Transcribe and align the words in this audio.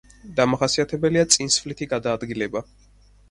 დამახასიათებელია 0.37 1.27
წინსვლითი 1.35 1.87
გადაადგილება. 1.93 2.65